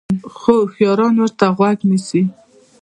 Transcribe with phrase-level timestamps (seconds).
[0.37, 2.21] خو هوشیاران ورته غوږ نیسي.